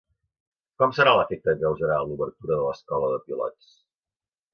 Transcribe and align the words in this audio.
Com 0.83 0.93
serà 0.99 1.11
l'efecte 1.19 1.53
que 1.59 1.61
causarà 1.65 1.97
l'obertura 2.05 2.53
de 2.57 2.63
l'escola 2.69 3.11
de 3.13 3.21
pilots? 3.29 3.71